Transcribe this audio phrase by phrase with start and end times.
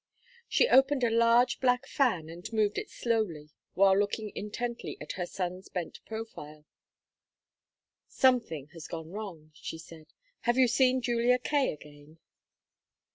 [0.49, 5.27] She opened a large black fan and moved it slowly while looking intently at her
[5.27, 6.65] son's bent profile.
[8.07, 10.07] "Something has gone wrong," she said.
[10.39, 12.17] "Have you seen Julia Kaye again?"